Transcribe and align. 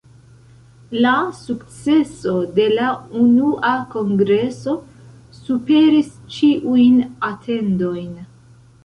La 1.05 1.09
sukceso 1.41 2.31
de 2.55 2.65
la 2.77 2.87
unua 3.19 3.73
kongreso 3.91 4.73
superis 5.41 6.11
ĉiujn 6.39 6.97
atendojn. 7.29 8.11